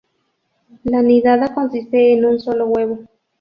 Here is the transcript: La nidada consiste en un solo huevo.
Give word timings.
La 0.83 1.03
nidada 1.03 1.53
consiste 1.53 2.11
en 2.13 2.25
un 2.25 2.39
solo 2.39 2.65
huevo. 2.65 3.03